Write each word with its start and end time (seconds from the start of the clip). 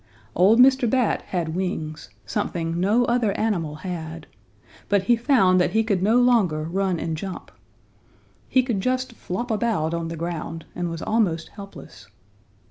"Old 0.33 0.59
Mr. 0.59 0.89
Bat 0.89 1.21
had 1.27 1.53
wings; 1.53 2.09
something 2.25 2.79
no 2.79 3.05
other 3.05 3.33
animal 3.33 3.75
had, 3.85 4.25
but 4.89 5.03
he 5.03 5.15
found 5.15 5.61
that 5.61 5.73
he 5.73 5.83
could 5.83 6.01
no 6.01 6.19
longer 6.19 6.63
run 6.63 6.99
and 6.99 7.15
jump. 7.15 7.51
He 8.49 8.63
could 8.63 8.81
just 8.81 9.13
flop 9.13 9.51
about 9.51 9.93
on 9.93 10.07
the 10.07 10.17
ground, 10.17 10.65
and 10.73 10.89
was 10.89 11.03
almost 11.03 11.49
helpless. 11.49 12.07